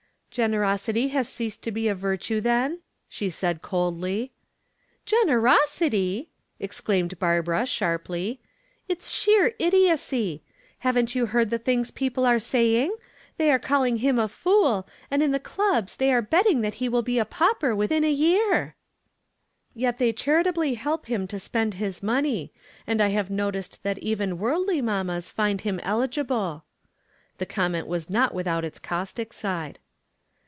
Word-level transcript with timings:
"Generosity 0.33 1.09
has 1.09 1.27
ceased 1.27 1.61
to 1.63 1.73
be 1.73 1.89
a 1.89 1.93
virtue, 1.93 2.39
then?" 2.39 2.79
she 3.09 3.27
asked 3.27 3.61
coldly. 3.61 4.31
"Generosity!" 5.05 6.29
exclaimed 6.57 7.19
Barbara, 7.19 7.65
sharply. 7.65 8.39
"It's 8.87 9.11
sheer 9.11 9.53
idiocy. 9.59 10.41
Haven't 10.79 11.15
you 11.15 11.25
heard 11.25 11.49
the 11.49 11.59
things 11.59 11.91
people 11.91 12.25
are 12.25 12.39
saying? 12.39 12.95
They 13.35 13.51
are 13.51 13.59
calling 13.59 13.97
him 13.97 14.17
a 14.17 14.29
fool, 14.29 14.87
and 15.11 15.21
in 15.21 15.33
the 15.33 15.37
clubs 15.39 15.97
they 15.97 16.13
are 16.13 16.21
betting 16.21 16.61
that 16.61 16.75
he 16.75 16.87
will 16.87 17.01
be 17.01 17.19
a 17.19 17.25
pauper 17.25 17.75
within 17.75 18.05
a 18.05 18.09
year." 18.09 18.77
"Yet 19.75 19.97
they 19.97 20.13
charitably 20.13 20.75
help 20.75 21.07
him 21.07 21.27
to 21.27 21.39
spend 21.39 21.73
his 21.73 22.01
money. 22.01 22.53
And 22.87 23.01
I 23.01 23.09
have 23.09 23.29
noticed 23.29 23.83
that 23.83 23.97
even 23.97 24.37
worldly 24.37 24.81
mammas 24.81 25.29
find 25.29 25.59
him 25.59 25.81
eligible." 25.83 26.63
The 27.37 27.45
comment 27.45 27.85
was 27.87 28.09
not 28.09 28.33
without 28.33 28.63
its 28.63 28.79
caustic 28.79 29.33
side. 29.33 29.77